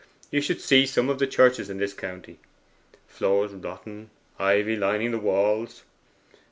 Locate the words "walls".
5.19-5.83